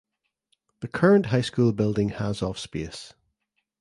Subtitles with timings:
[0.79, 3.13] The current high school building has of space.